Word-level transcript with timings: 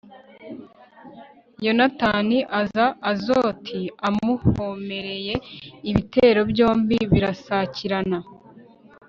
yonatani 1.65 2.37
aza 2.61 2.85
azoti 3.11 3.81
amuhomereye, 4.07 5.35
ibitero 5.89 6.41
byombi 6.51 6.97
birasakirana 7.11 8.17